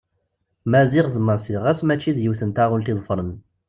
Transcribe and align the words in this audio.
Maziɣ 0.71 1.05
d 1.15 1.17
Massi 1.27 1.55
ɣas 1.63 1.79
mačči 1.87 2.11
d 2.15 2.17
yiwet 2.21 2.41
n 2.47 2.49
taɣult 2.55 2.87
i 2.91 2.93
ḍeffren. 2.97 3.29